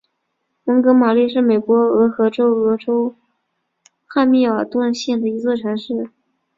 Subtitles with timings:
[0.63, 3.13] 蒙哥马利是美国俄亥俄州
[4.07, 6.09] 汉密尔顿县的一座城市。